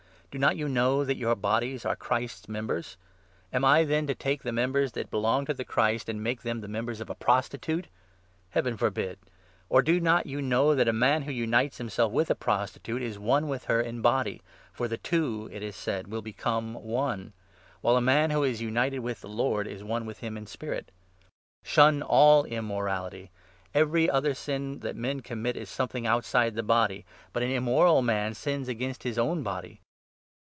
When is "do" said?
0.31-0.39, 9.81-9.99